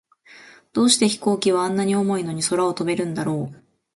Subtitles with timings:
[0.73, 3.63] どうして飛行機は、あんなに重いのに空を飛べるんだろう。